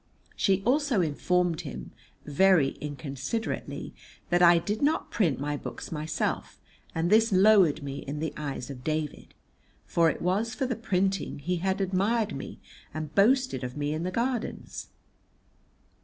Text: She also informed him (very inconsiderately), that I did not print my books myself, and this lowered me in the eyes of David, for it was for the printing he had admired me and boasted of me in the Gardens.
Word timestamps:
She 0.35 0.63
also 0.63 1.01
informed 1.01 1.61
him 1.61 1.91
(very 2.25 2.69
inconsiderately), 2.81 3.93
that 4.31 4.41
I 4.41 4.57
did 4.57 4.81
not 4.81 5.11
print 5.11 5.39
my 5.39 5.55
books 5.57 5.91
myself, 5.91 6.59
and 6.95 7.11
this 7.11 7.31
lowered 7.31 7.83
me 7.83 7.97
in 7.99 8.19
the 8.19 8.33
eyes 8.35 8.71
of 8.71 8.83
David, 8.83 9.35
for 9.85 10.09
it 10.09 10.19
was 10.19 10.55
for 10.55 10.65
the 10.65 10.75
printing 10.75 11.37
he 11.37 11.57
had 11.57 11.79
admired 11.81 12.33
me 12.35 12.59
and 12.95 13.13
boasted 13.13 13.63
of 13.63 13.77
me 13.77 13.93
in 13.93 14.01
the 14.01 14.09
Gardens. 14.09 14.87